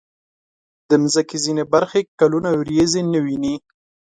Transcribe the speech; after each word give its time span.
د 0.89 0.91
مځکې 1.03 1.37
ځینې 1.45 1.63
برخې 1.73 2.01
کلونه 2.19 2.49
وریځې 2.59 3.01
نه 3.13 3.19
ویني. 3.25 3.55